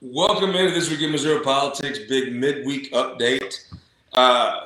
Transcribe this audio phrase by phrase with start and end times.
[0.00, 3.64] Welcome into this week in Missouri politics, big midweek update.
[4.12, 4.60] Uh,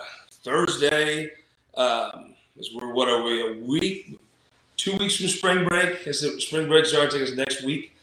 [0.45, 1.31] Thursday
[1.75, 4.21] um, is we're what are we a week,
[4.77, 6.07] two weeks from spring break?
[6.07, 7.97] Is it spring break starts I next week?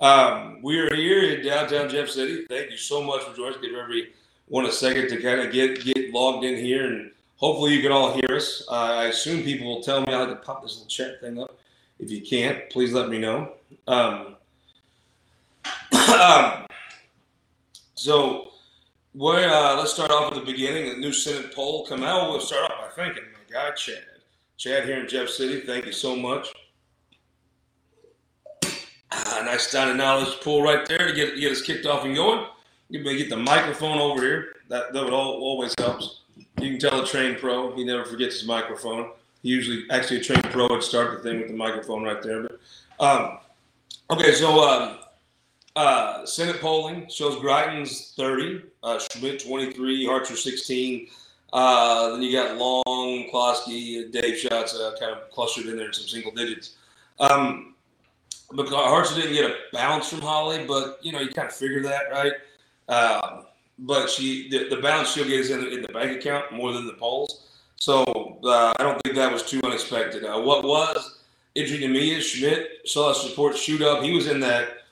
[0.00, 2.44] Um, we are here in downtown Jeff City.
[2.50, 3.60] Thank you so much for joining us.
[3.62, 7.80] Give everyone a second to kind of get get logged in here, and hopefully you
[7.80, 8.62] can all hear us.
[8.70, 11.58] Uh, I assume people will tell me I to pop this little chat thing up.
[11.98, 13.52] If you can't, please let me know.
[13.88, 14.36] Um,
[16.20, 16.63] um,
[18.04, 18.50] so,
[19.18, 20.90] uh, let's start off at the beginning.
[20.90, 22.28] The new Senate poll come out.
[22.28, 24.04] We'll start off by thanking my guy Chad.
[24.58, 25.60] Chad here in Jeff City.
[25.60, 26.52] Thank you so much.
[29.10, 32.14] Ah, nice down of knowledge pool right there to get get us kicked off and
[32.14, 32.46] going.
[32.90, 34.48] You may get the microphone over here.
[34.68, 36.20] That that would all, always helps.
[36.60, 37.74] You can tell a trained pro.
[37.74, 39.12] He never forgets his microphone.
[39.42, 42.42] He usually, actually, a trained pro would start the thing with the microphone right there.
[42.42, 42.60] But
[43.00, 43.38] um,
[44.10, 44.98] okay, so um,
[45.76, 51.08] uh, Senate polling shows Greitens 30, uh, Schmitt 23, Hartzler 16.
[51.52, 55.92] Uh, then you got Long, McCloskey, Dave Schatz uh, kind of clustered in there in
[55.92, 56.76] some single digits.
[57.18, 57.74] Um,
[58.54, 61.82] because Hartzler didn't get a bounce from Hawley, but you know you kind of figure
[61.82, 62.32] that, right?
[62.88, 63.42] Uh,
[63.78, 66.86] but she, the, the bounce she'll get is in, in the bank account more than
[66.86, 67.48] the polls.
[67.76, 70.22] So uh, I don't think that was too unexpected.
[70.22, 71.18] What was
[71.54, 74.02] interesting to me is Schmitt saw his support shoot up.
[74.02, 74.83] He was in that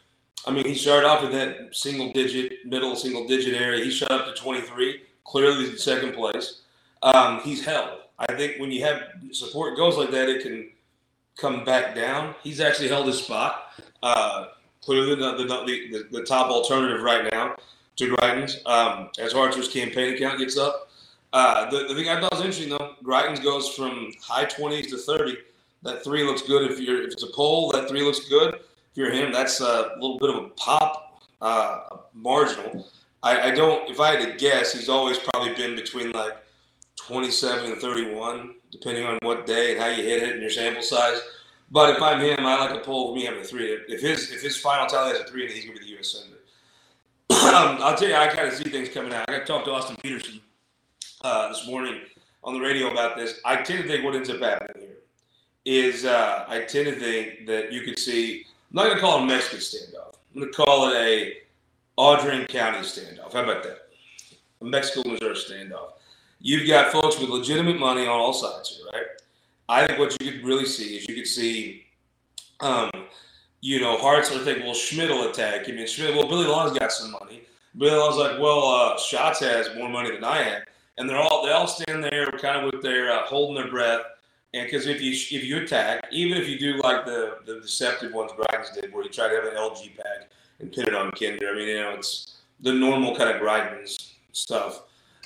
[0.46, 3.84] I mean, he started off in that single digit, middle single digit area.
[3.84, 6.62] He shot up to 23, clearly in second place.
[7.02, 8.00] Um, he's held.
[8.18, 10.70] I think when you have support goes like that, it can
[11.36, 12.34] come back down.
[12.42, 13.72] He's actually held his spot.
[14.02, 14.46] Uh,
[14.80, 17.54] clearly, the, the, the, the, top alternative right now
[17.96, 20.88] to Greitens um, as Hartzler's campaign account gets up.
[21.32, 24.98] Uh, the, the thing I thought was interesting, though, Greitens goes from high 20s to
[24.98, 25.38] 30.
[25.82, 26.70] That three looks good.
[26.70, 28.60] If you're if it's a poll, that three looks good
[28.92, 32.86] if you're him, that's a little bit of a pop uh, marginal.
[33.22, 33.88] I, I, don't.
[33.88, 36.36] If I had to guess, he's always probably been between like
[36.96, 40.82] 27 and 31, depending on what day and how you hit it and your sample
[40.82, 41.20] size.
[41.70, 43.78] But if I'm him, I like to pull me having a three.
[43.88, 46.12] If his if his final tally has a three, then he's gonna be the U.S.
[46.12, 46.42] senator.
[47.56, 49.25] um, I'll tell you, I kind of see things coming out.
[49.26, 50.38] I got to talk to Austin Petersen
[51.22, 52.02] uh, this morning
[52.44, 53.41] on the radio about this.
[53.47, 54.97] I tend to think what ends up happening here
[55.64, 59.22] is uh, I tend to think that you could see not going to call it
[59.22, 60.15] a Mexican standoff.
[60.34, 61.34] I'm going to call it a
[61.99, 63.33] Audrain County standoff.
[63.33, 63.88] How about that?
[64.60, 65.93] A Mexico Missouri standoff.
[66.41, 69.06] You've got folks with legitimate money on all sides here, right?
[69.69, 71.84] I think what you could really see is you could see,
[72.61, 72.91] um,
[73.61, 75.69] you know, Hartzler think, well, Schmitt will attack.
[75.69, 77.43] I mean, Schmitt, well, Billy Long's got some money.
[77.77, 80.62] Billy Long's like, well, uh, Schatz has more money than I have.
[80.99, 84.03] And they're all, they all stand there kind of with their, uh, holding their breath
[84.54, 88.12] and because if you if you attack, even if you do like the the deceptive
[88.12, 90.30] ones Greitens did, where you try to have an LG PAC
[90.60, 94.12] and pin it on Kinder, I mean, you know, it's the normal kind of Greitens
[94.32, 94.82] stuff.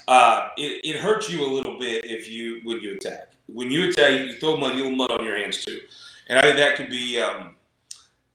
[0.09, 3.33] Uh, it, it hurts you a little bit if you when you attack.
[3.47, 5.81] When you attack, you throw mud, you'll mud on your hands too.
[6.29, 7.21] And I think that could be.
[7.21, 7.57] Um,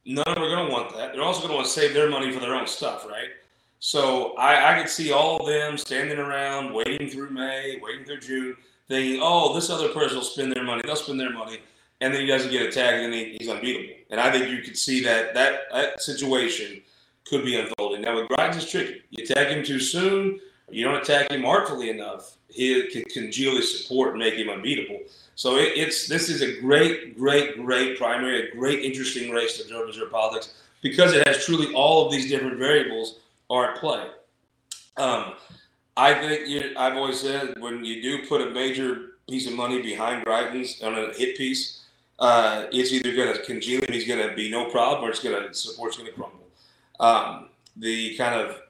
[0.06, 1.14] none of them are going to want that.
[1.14, 3.30] They're also going to want to save their money for their own stuff, right?
[3.80, 8.20] So I, I could see all of them standing around, waiting through May, waiting through
[8.20, 8.58] June
[9.22, 10.82] oh, this other person will spend their money.
[10.86, 11.60] They'll spend their money.
[12.00, 13.94] And then he doesn't get attacked and he, he's unbeatable.
[14.10, 16.82] And I think you could see that that, that situation
[17.26, 18.02] could be unfolding.
[18.02, 19.02] Now, with Greitens, it's tricky.
[19.12, 23.84] You attack him too soon, you don't attack him artfully enough, he can congeal his
[23.84, 25.00] support and make him unbeatable.
[25.36, 29.64] So it, it's this is a great, great, great primary, a great, interesting race to
[29.64, 33.20] observe Missouri politics because it has truly all of these different variables
[33.50, 34.08] are at play.
[34.98, 35.34] Um,
[35.98, 39.82] I think you, I've always said when you do put a major piece of money
[39.82, 41.84] behind Greitens on a hit piece,
[42.20, 45.24] uh, it's either going to congeal him, he's going to be no problem, or it's
[45.24, 46.48] going to support's going to crumble.
[47.00, 48.62] Um, the kind of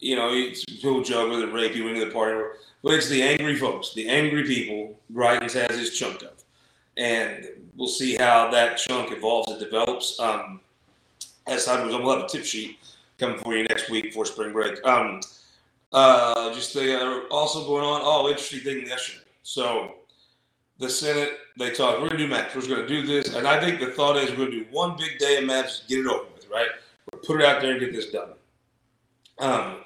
[0.00, 0.30] you know,
[0.66, 4.08] people joke with it, rape you into the party, but it's the angry folks, the
[4.08, 4.98] angry people.
[5.12, 6.42] Greitens has his chunk of,
[6.96, 10.18] and we'll see how that chunk evolves and develops.
[10.18, 10.60] Um,
[11.46, 12.78] as time goes on, we'll have a tip sheet
[13.18, 14.84] coming for you next week for spring break.
[14.86, 15.20] Um,
[15.92, 18.00] uh, just they are also going on.
[18.04, 19.24] Oh, interesting thing yesterday.
[19.42, 19.94] So
[20.78, 22.54] the Senate, they talked, we're going to do maps.
[22.54, 23.34] We're going to do this.
[23.34, 25.82] And I think the thought is we're going to do one big day of maps,
[25.88, 26.68] get it over with, right?
[27.12, 28.30] We'll put it out there and get this done.
[29.38, 29.76] Um,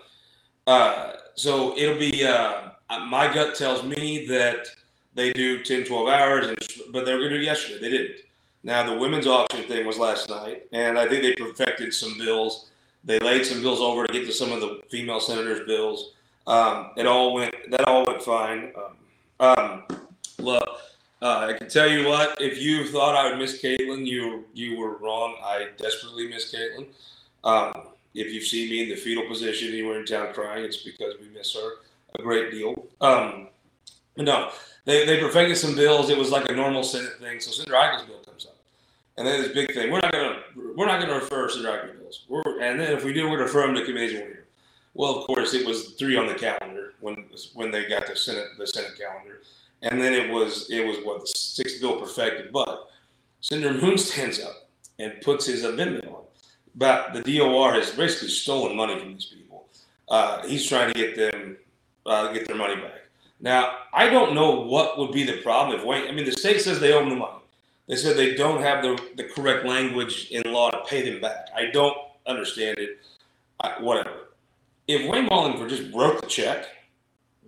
[0.66, 2.70] uh, so it'll be, uh,
[3.06, 4.68] my gut tells me that
[5.14, 6.58] they do 10, 12 hours, and,
[6.92, 7.80] but they were going to do yesterday.
[7.80, 8.20] They didn't.
[8.62, 12.70] Now, the women's auction thing was last night, and I think they perfected some bills
[13.04, 16.12] they laid some bills over to get to some of the female senators' bills.
[16.46, 17.54] Um, it all went.
[17.70, 18.72] That all went fine.
[18.76, 18.96] Um,
[19.40, 19.82] um,
[20.38, 20.68] look,
[21.22, 22.40] uh, I can tell you what.
[22.40, 25.36] If you thought I would miss Caitlin, you you were wrong.
[25.42, 26.86] I desperately miss Caitlin.
[27.44, 31.14] Um, if you see me in the fetal position anywhere in town crying, it's because
[31.20, 31.70] we miss her
[32.18, 32.86] a great deal.
[33.00, 33.48] Um,
[34.16, 34.50] no,
[34.84, 36.10] they, they perfected some bills.
[36.10, 37.40] It was like a normal Senate thing.
[37.40, 38.56] So Senator Eigel's bill comes up,
[39.16, 39.90] and then this big thing.
[39.90, 40.40] We're not gonna
[40.76, 43.66] we're not gonna refer Senator Eigel's We're, and then if we do, we're gonna refer
[43.66, 44.46] them to committees when here.
[44.94, 47.24] Well, of course, it was three on the calendar when
[47.54, 49.42] when they got the Senate the Senate calendar,
[49.82, 52.52] and then it was it was what the sixth bill perfected.
[52.52, 52.88] But
[53.40, 54.68] Senator Moon stands up
[54.98, 56.22] and puts his amendment on.
[56.76, 59.66] But the DOR has basically stolen money from these people.
[60.08, 61.56] Uh, he's trying to get them
[62.06, 63.02] uh, get their money back.
[63.40, 66.08] Now, I don't know what would be the problem if Wayne.
[66.08, 67.40] I mean, the state says they own the money.
[67.86, 71.48] They said they don't have the, the correct language in law to pay them back.
[71.54, 71.96] I don't
[72.26, 73.00] understand it.
[73.60, 74.28] I, whatever.
[74.88, 76.66] If Wayne Wallingford just broke the check,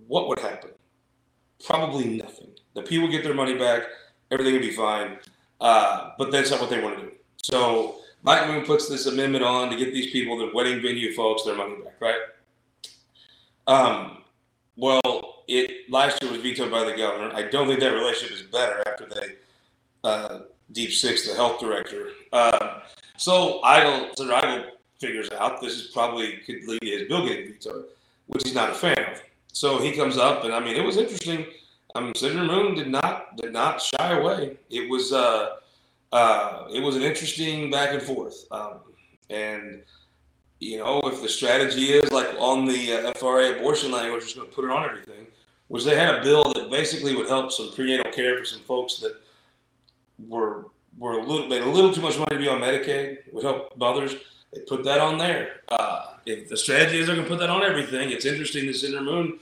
[0.06, 0.70] what would happen?
[1.64, 2.48] Probably nothing.
[2.74, 3.84] The people get their money back.
[4.30, 5.18] Everything would be fine.
[5.60, 7.12] Uh, but that's not what they want to do.
[7.42, 11.44] So Mike Moon puts this amendment on to get these people, the wedding venue folks,
[11.44, 12.20] their money back, right?
[13.66, 14.18] Um,
[14.76, 17.34] well, it last year was vetoed by the governor.
[17.34, 19.36] I don't think that relationship is better after they
[20.04, 20.40] uh,
[20.72, 22.10] deep six the health director.
[22.32, 22.80] Uh,
[23.16, 24.64] so Eigel, Senator Eigel
[25.00, 27.86] figures out this is probably could lead to his bill getting vetoed,
[28.26, 29.22] which he's not a fan of.
[29.52, 31.46] So he comes up, and I mean, it was interesting.
[31.94, 34.58] I mean, Senator Moon did not did not shy away.
[34.70, 35.56] It was uh,
[36.12, 38.80] uh, it was an interesting back and forth, um,
[39.30, 39.82] and
[40.60, 44.48] you know, if the strategy is like on the uh, FRA abortion language, just going
[44.48, 45.26] to put it on everything,
[45.68, 48.98] which they had a bill that basically would help some prenatal care for some folks
[48.98, 49.16] that
[50.18, 50.66] were
[50.98, 53.74] were a little made a little too much money to be on Medicaid, would help
[53.80, 54.14] others.
[54.52, 55.60] They put that on there.
[55.68, 58.74] Uh, if the strategy is they're going to put that on everything, it's interesting that
[58.74, 59.38] Senator Moon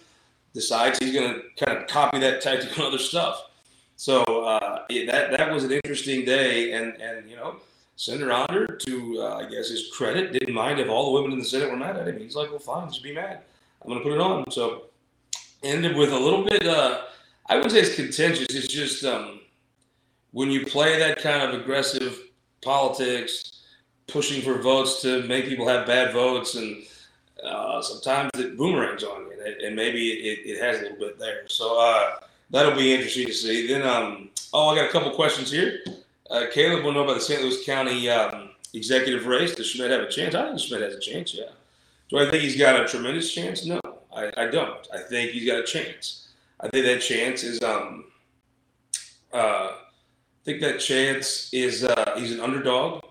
[0.52, 3.50] decides he's going to kind of copy that tactic on other stuff.
[3.96, 7.56] So uh, it, that that was an interesting day, and and you know
[7.96, 11.38] Senator Onder, to uh, I guess his credit, didn't mind if all the women in
[11.38, 12.18] the Senate were mad at him.
[12.18, 13.42] He's like, well, fine, just be mad.
[13.82, 14.50] I'm going to put it on.
[14.50, 14.86] So
[15.62, 16.66] ended with a little bit.
[16.66, 17.02] Uh,
[17.46, 18.48] I wouldn't say it's contentious.
[18.54, 19.40] It's just um,
[20.34, 22.18] when you play that kind of aggressive
[22.60, 23.62] politics,
[24.08, 26.82] pushing for votes to make people have bad votes, and
[27.44, 31.20] uh, sometimes it boomerangs on you, and, and maybe it, it, has a little bit
[31.20, 31.46] there.
[31.46, 32.16] So uh,
[32.50, 33.68] that'll be interesting to see.
[33.68, 35.84] Then, um, oh, I got a couple questions here.
[36.28, 37.40] Uh, Caleb will know about the St.
[37.40, 39.54] Louis County um, executive race.
[39.54, 40.34] Does Shamed have a chance?
[40.34, 41.50] I think Shamed has a chance, yeah.
[42.10, 43.64] Do I think he's got a tremendous chance?
[43.64, 43.80] No,
[44.14, 44.84] I, I don't.
[44.92, 46.26] I think he's got a chance.
[46.58, 48.06] I think that chance is, um,
[49.32, 49.74] uh,
[50.44, 53.04] think that chance is, uh, he's an underdog.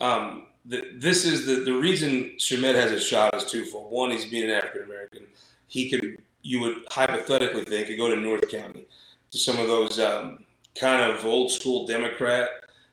[0.00, 3.90] Um, the, this is the, the reason Shamed has a shot is twofold.
[3.90, 5.26] One, he's being an African American.
[5.66, 8.86] He could, you would hypothetically think, could go to North County
[9.32, 10.44] to some of those um,
[10.78, 12.48] kind of old school Democrat.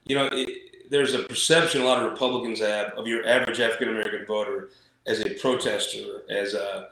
[0.05, 0.49] You know, it,
[0.89, 4.69] there's a perception a lot of Republicans have of your average African American voter
[5.05, 6.89] as a protester, as a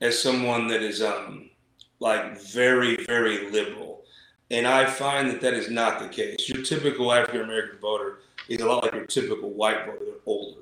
[0.00, 1.50] as someone that is um,
[1.98, 3.89] like very very liberal,
[4.50, 6.48] and I find that that is not the case.
[6.48, 8.18] Your typical African American voter
[8.48, 10.04] is a lot like your typical white voter.
[10.04, 10.60] They're older,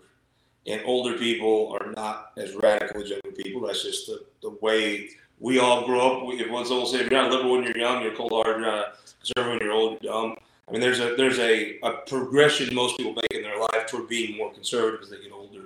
[0.66, 3.66] and older people are not as radical as younger people.
[3.66, 6.26] That's just the, the way we all grow up.
[6.26, 8.60] We, everyone's always say, if you're not liberal when you're young, you're cold hearted.
[8.60, 10.36] You're not conservative when you're old, you're dumb.
[10.68, 14.08] I mean, there's a there's a, a progression most people make in their life toward
[14.08, 15.62] being more conservative as they get older.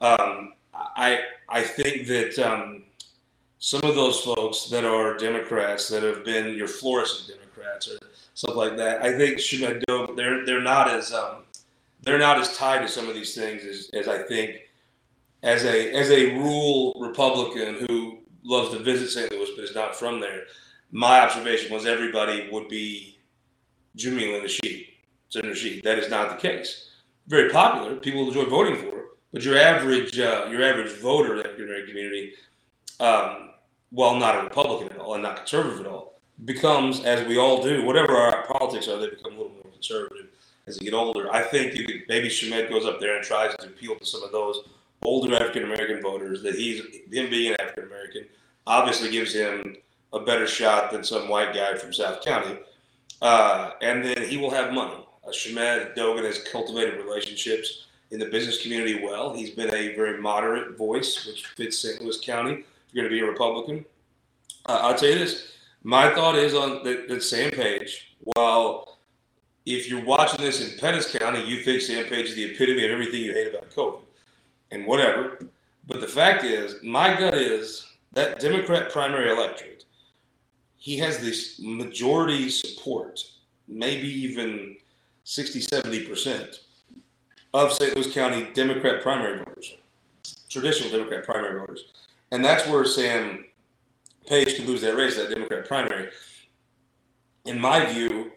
[0.00, 2.84] Um, I I think that um,
[3.58, 8.56] some of those folks that are Democrats that have been your fluorescent Democrats or stuff
[8.56, 9.38] like that, I think
[9.86, 11.44] do they're they're not as um,
[12.02, 14.60] they're not as tied to some of these things as, as I think
[15.42, 19.30] as a as a rural Republican who loves to visit St.
[19.30, 20.42] Louis but is not from there
[20.94, 23.18] my observation was everybody would be
[23.96, 24.86] Jamila Nasheed,
[25.28, 25.82] Senator Nasheed.
[25.82, 26.88] That is not the case.
[27.26, 28.94] Very popular, people enjoy voting for
[29.32, 32.34] but your average uh, your average voter in African community,
[33.00, 33.50] um,
[33.90, 36.13] while not a Republican at all and not conservative at all,
[36.44, 37.84] becomes as we all do.
[37.84, 40.26] Whatever our politics are, they become a little more conservative
[40.66, 41.32] as you get older.
[41.32, 44.22] I think you could maybe Shamed goes up there and tries to appeal to some
[44.22, 44.60] of those
[45.02, 48.26] older African American voters that he's him being an African American
[48.66, 49.76] obviously gives him
[50.12, 52.56] a better shot than some white guy from South County.
[53.20, 54.96] Uh, and then he will have money.
[55.26, 59.34] Uh, Shamed Dogan has cultivated relationships in the business community well.
[59.34, 62.00] He's been a very moderate voice, which fits St.
[62.00, 62.52] Louis County.
[62.52, 63.84] If you're going to be a Republican,
[64.66, 65.52] uh, I'll tell you this.
[65.84, 68.16] My thought is on the, the Sam Page.
[68.20, 68.98] While
[69.66, 72.90] if you're watching this in Pettis County, you think Sam Page is the epitome of
[72.90, 74.00] everything you hate about COVID
[74.70, 75.38] and whatever.
[75.86, 79.84] But the fact is, my gut is that Democrat primary electorate
[80.84, 83.18] he has this majority support,
[83.66, 84.76] maybe even
[85.24, 86.58] 60, 70%
[87.54, 87.96] of St.
[87.96, 89.76] Louis County Democrat primary voters.
[90.50, 91.86] traditional Democrat primary voters,
[92.32, 93.46] and that's where Sam
[94.26, 96.10] Page could lose that race, that Democrat primary.
[97.44, 98.32] In my view,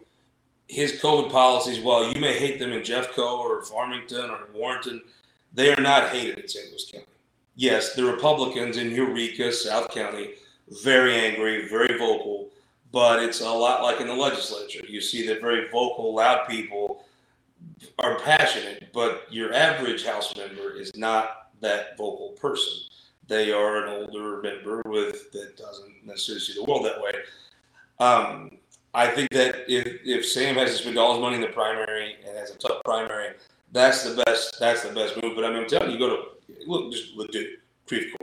[0.68, 5.02] his COVID policies, while you may hate them in Jeffco or Farmington or Warrenton,
[5.54, 6.70] they are not hated in St.
[6.70, 7.06] Louis County.
[7.56, 10.34] Yes, the Republicans in Eureka, South County,
[10.84, 12.50] very angry, very vocal,
[12.92, 14.86] but it's a lot like in the legislature.
[14.88, 17.06] You see that very vocal, loud people
[18.00, 22.74] are passionate, but your average House member is not that vocal person.
[23.28, 27.14] They are an older member with that doesn't necessarily see the world that way.
[28.00, 28.52] Um,
[28.94, 32.16] I think that if, if Sam has to spend all his money in the primary
[32.26, 33.34] and has a tough primary,
[33.72, 34.60] that's the best.
[34.60, 35.36] That's the best move.
[35.36, 37.46] But I mean, I'm telling you, you go to look, just at
[37.86, 38.16] Creve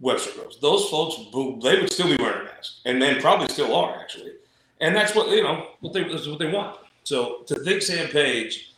[0.00, 0.58] Webster Groves.
[0.60, 1.16] Those folks,
[1.62, 4.32] they would still be wearing a mask, and then probably still are actually.
[4.80, 5.68] And that's what you know.
[5.80, 6.78] What they that's what they want.
[7.04, 8.72] So to think Sam Page,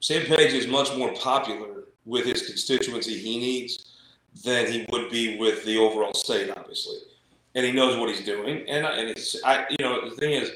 [0.00, 3.88] Sam Page is much more popular with his constituency he needs
[4.44, 6.98] than he would be with the overall state, obviously.
[7.54, 8.68] And he knows what he's doing.
[8.68, 10.52] And and it's I you know the thing is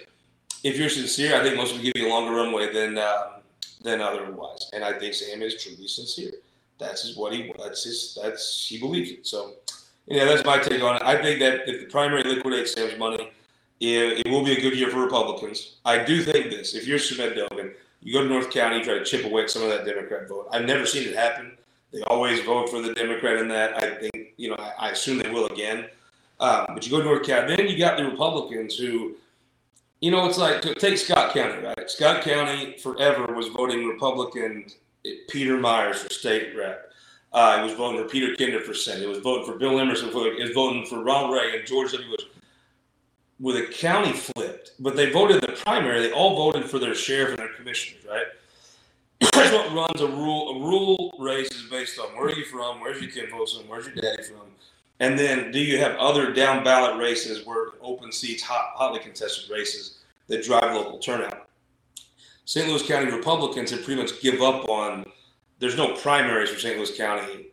[0.63, 3.39] if you're sincere, I think most will give you a longer runway than uh,
[3.83, 4.71] than otherwise.
[4.73, 6.33] And I think Sam is truly sincere.
[6.79, 9.27] That's what he that's his that's he believes it.
[9.27, 9.55] So
[10.07, 11.03] yeah, that's my take on it.
[11.03, 13.31] I think that if the primary liquidates Sam's money,
[13.81, 15.77] it, it will be a good year for Republicans.
[15.85, 16.75] I do think this.
[16.75, 19.51] If you're Shamed Dogan, you go to North County, you try to chip away at
[19.51, 20.49] some of that Democrat vote.
[20.53, 21.57] I've never seen it happen.
[21.93, 23.83] They always vote for the Democrat in that.
[23.83, 25.87] I think, you know, I, I assume they will again.
[26.41, 29.17] Um, but you go to North County, then you got the Republicans who
[30.03, 31.89] you know, it's like take Scott County, right?
[31.89, 34.67] Scott County forever was voting Republican.
[35.29, 36.93] Peter Myers for state rep.
[37.33, 39.05] Uh, it was voting for Peter Kinder for Senate.
[39.05, 40.11] It was voting for Bill Emerson.
[40.11, 42.11] For, it was voting for Ronald Reagan, and George W.
[42.11, 42.27] Bush.
[43.41, 46.01] With a county flipped, but they voted the primary.
[46.01, 48.27] They all voted for their sheriff and their commissioners, right?
[49.31, 50.57] That's what runs a rule.
[50.57, 53.87] A rule race is based on where are you from, where's your kinfolk from, where's
[53.87, 54.49] your daddy from,
[55.01, 59.51] and then do you have other down ballot races where open seats, hot, hotly contested
[59.51, 59.99] races
[60.29, 61.49] that drive local turnout?
[62.45, 62.69] St.
[62.69, 65.05] Louis County Republicans have pretty much give up on.
[65.59, 66.77] There's no primaries for St.
[66.77, 67.47] Louis County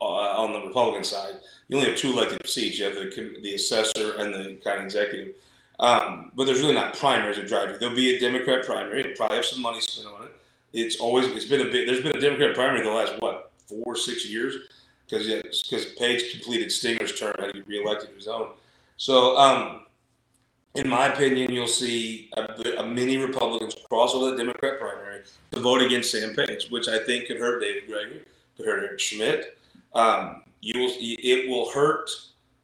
[0.00, 1.34] uh, on the Republican side.
[1.68, 2.78] You only have two elected seats.
[2.78, 5.34] You have the the assessor and the county executive.
[5.80, 7.78] Um, but there's really not primaries that drive you.
[7.78, 9.00] There'll be a Democrat primary.
[9.00, 10.32] It'll probably have some money spent on it.
[10.72, 11.86] It's always it's been a bit.
[11.86, 14.56] There's been a Democrat primary the last what four six years
[15.08, 18.50] because because Page completed Stenger's term and he reelected his own.
[18.96, 19.86] So, um,
[20.74, 22.42] in my opinion, you'll see a,
[22.78, 25.22] a many Republicans cross over the Democrat primary
[25.52, 28.22] to vote against Sam Page, which I think could hurt David Gregory,
[28.56, 29.58] could hurt Eric Schmitt.
[29.94, 32.10] Um, you will, it will hurt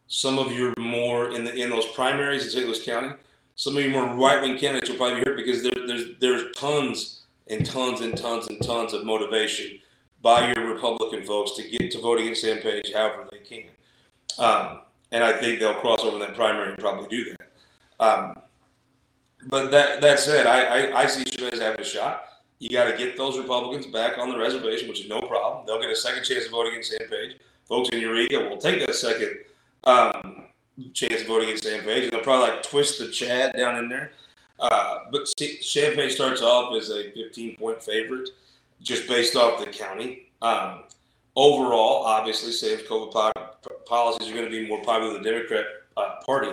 [0.09, 2.67] some of your more in the in those primaries in St.
[2.67, 3.15] Louis County.
[3.57, 6.55] Some of your more right wing candidates will probably be hurt because there, there's there's
[6.57, 9.79] tons and tons and tons and tons of motivation
[10.23, 13.65] by your Republican folks to get to vote against Sam Page however they can.
[14.39, 14.81] Um,
[15.13, 18.05] and I think they'll cross over that primary and probably do that.
[18.05, 18.35] Um,
[19.47, 22.25] but that that said, I, I, I see Chavez having a shot.
[22.59, 25.67] You got to get those Republicans back on the reservation, which is no problem.
[25.67, 27.37] They'll get a second chance to vote against Sam Page.
[27.69, 29.37] Folks in Eureka will take that second
[29.85, 30.45] um,
[30.93, 34.13] chance to vote against Sam Page, they'll probably like twist the Chad down in there.
[34.61, 38.31] Uh, but Sam Page starts off as a 15 point favorite
[38.83, 40.31] just based off the county.
[40.43, 40.85] Um,
[41.37, 43.35] overall, obviously, Sam's COVID
[43.87, 45.65] policies are going to be more popular than the Democrat
[45.97, 46.53] uh, Party.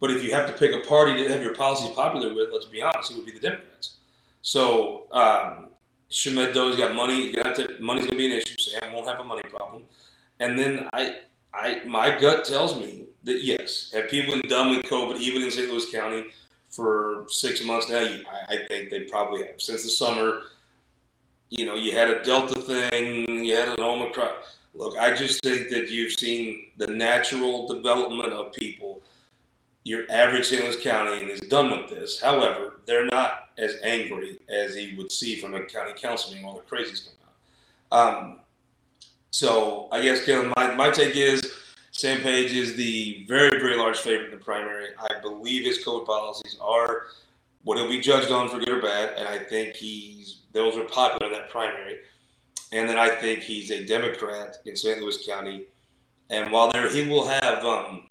[0.00, 2.66] But if you have to pick a party to have your policies popular with, let's
[2.66, 3.96] be honest, it would be the Democrats.
[4.42, 5.68] So um,
[6.08, 7.32] Shamed Doe's got money.
[7.32, 8.56] To, money's going to be an issue.
[8.58, 9.82] Sam won't have a money problem.
[10.38, 11.16] And then I,
[11.52, 15.50] I, my gut tells me that yes, have people been done with COVID, even in
[15.50, 15.70] St.
[15.70, 16.26] Louis County,
[16.70, 17.98] for six months now?
[17.98, 20.42] I, I think they probably have since the summer
[21.50, 24.30] you know, you had a Delta thing, you had an Omicron.
[24.74, 29.02] Look, I just think that you've seen the natural development of people.
[29.82, 30.62] Your average St.
[30.62, 32.20] Louis County is done with this.
[32.20, 36.46] However, they're not as angry as he would see from a county council meeting.
[36.46, 37.14] All the crazies come
[37.92, 38.14] out.
[38.22, 38.40] Um,
[39.32, 41.52] so I guess Kevin, my, my take is
[41.92, 44.88] Sam Page is the very, very large favorite in the primary.
[44.98, 47.06] I believe his code policies are
[47.64, 50.84] what he'll be judged on for good or bad, and I think he's those are
[50.84, 51.98] popular in that primary.
[52.72, 55.00] And then I think he's a Democrat in St.
[55.00, 55.64] Louis County.
[56.30, 58.08] And while there, he will have um,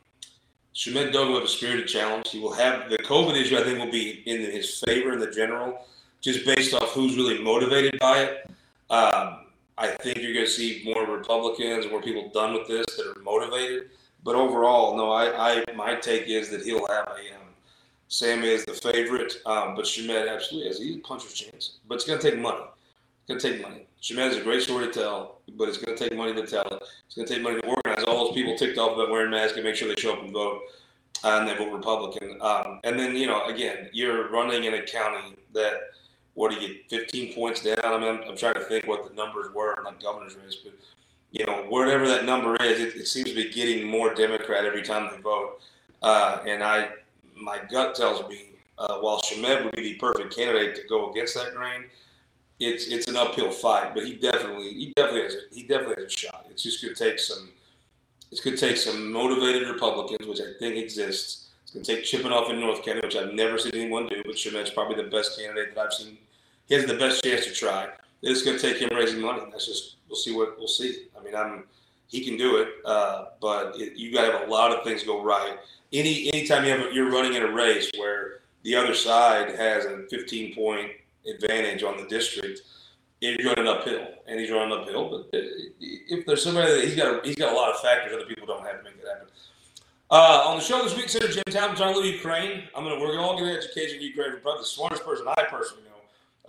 [0.85, 2.29] will have a spirited challenge.
[2.29, 3.57] He will have the COVID issue.
[3.57, 5.85] I think will be in his favor in the general,
[6.21, 8.51] just based off who's really motivated by it.
[8.89, 9.45] Um,
[9.79, 13.21] I think you're going to see more Republicans, more people done with this that are
[13.21, 13.91] motivated.
[14.23, 17.47] But overall, no, I, I my take is that he'll have a um,
[18.09, 20.79] Sam is the favorite, um, but Shamed absolutely has.
[20.79, 22.63] He's a puncher's chance, but it's going to take money
[23.19, 23.85] It's going to take money.
[24.01, 26.65] Shamed is a great story to tell, but it's going to take money to tell
[26.65, 26.83] it.
[27.05, 29.55] It's going to take money to organize all those people ticked off about wearing masks
[29.57, 30.61] and make sure they show up and vote,
[31.23, 32.37] and they vote Republican.
[32.41, 35.73] Um, and then, you know, again, you're running in a county that,
[36.39, 37.79] what do you get, 15 points down?
[37.83, 40.71] I mean, I'm, I'm trying to think what the numbers were, not governor's race, but,
[41.31, 44.81] you know, whatever that number is, it, it seems to be getting more Democrat every
[44.81, 45.59] time they vote.
[46.01, 46.91] Uh, and I,
[47.35, 51.35] my gut tells me, uh, while Shamed would be the perfect candidate to go against
[51.35, 51.83] that grain,
[52.61, 56.13] it's it's an uphill fight, but he definitely he definitely has a, he definitely has
[56.13, 56.45] a shot.
[56.49, 57.49] It's just going to take some
[58.31, 61.47] it's going to take some motivated Republicans, which I think exists.
[61.63, 64.21] It's going to take chipping off in North County, which I've never seen anyone do.
[64.25, 66.17] But Shamed's probably the best candidate that I've seen.
[66.69, 67.89] He has the best chance to try.
[68.21, 69.41] It's going to take him raising money.
[69.51, 71.07] That's just we'll see what we'll see.
[71.19, 71.63] I mean, I'm
[72.07, 75.03] he can do it, uh, but it, you got to have a lot of things
[75.03, 75.57] go right.
[75.91, 80.05] Any anytime you have you're running in a race where the other side has a
[80.09, 80.91] 15 point
[81.27, 82.61] advantage on the district,
[83.19, 85.09] he's running uphill, and he's running uphill.
[85.09, 85.29] But
[85.79, 88.45] if there's somebody that he's got, a, he's got a lot of factors other people
[88.45, 89.27] don't have to make it happen.
[90.11, 92.63] Uh, on the show this week, Senator Jim Talent talking about Ukraine.
[92.75, 95.83] I'm to we're all going to education Ukraine from probably the smartest person I personally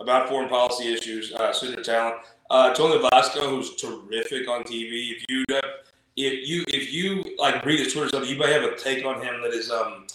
[0.01, 1.33] about foreign policy issues.
[1.33, 2.15] Uh, Senator Talent,
[2.49, 5.11] uh, Tony Vasco, who's terrific on TV.
[5.11, 5.45] If you
[6.17, 9.21] if you if you like read his Twitter stuff, you may have a take on
[9.21, 10.07] him that is um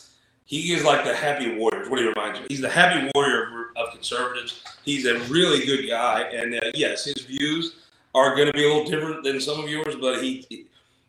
[0.44, 1.88] he is like the happy warrior.
[1.88, 4.62] What he reminds me, he's the happy warrior of, of conservatives.
[4.84, 7.76] He's a really good guy, and uh, yes, his views
[8.14, 10.66] are going to be a little different than some of yours, but he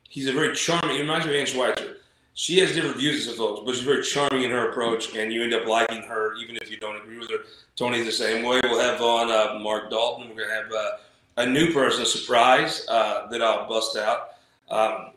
[0.10, 0.96] he's a very charming.
[0.96, 1.98] He reminds me of Ann Schweitzer.
[2.38, 5.42] She has different views as folks, but she's very charming in her approach, and you
[5.42, 7.40] end up liking her even if you don't agree with her.
[7.76, 8.62] Tony's the same way.
[8.64, 10.30] We'll have on uh, Mark Dalton.
[10.30, 10.90] We're to have uh,
[11.38, 14.36] a new person, a surprise uh, that I'll bust out.
[14.70, 15.14] Um,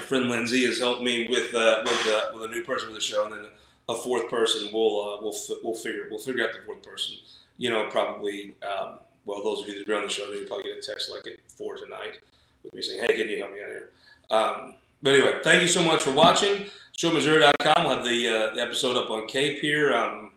[0.00, 3.00] friend Lindsay has helped me with uh, with, uh, with a new person for the
[3.00, 3.44] show, and then
[3.90, 4.70] a fourth person.
[4.72, 7.16] We'll we'll we'll figure we'll figure out the fourth person.
[7.58, 8.54] You know, probably.
[8.62, 11.10] Um, well, those of you that are on the show, they probably get a text
[11.10, 12.20] like at four tonight
[12.62, 13.90] with me saying, "Hey, can you help me out here?"
[14.30, 16.66] Um, but anyway, thank you so much for watching.
[16.96, 17.84] ShowMissouri.com.
[17.84, 20.32] We'll have the, uh, the episode up on Cape here um,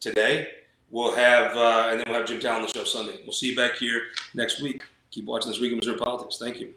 [0.00, 0.48] today.
[0.90, 3.20] We'll have, uh, and then we'll have Jim Talent on the show Sunday.
[3.24, 4.02] We'll see you back here
[4.34, 4.82] next week.
[5.10, 6.38] Keep watching this week in Missouri politics.
[6.38, 6.74] Thank you.